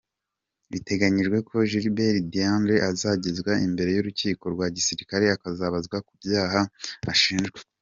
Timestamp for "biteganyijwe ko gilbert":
0.71-2.19